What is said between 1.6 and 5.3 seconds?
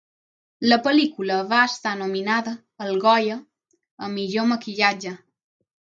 estar nominada al Goya a millor maquillatge.